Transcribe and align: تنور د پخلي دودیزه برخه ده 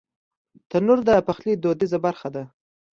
تنور 0.69 0.99
د 1.07 1.09
پخلي 1.27 1.53
دودیزه 1.61 1.99
برخه 2.05 2.29
ده 2.35 2.43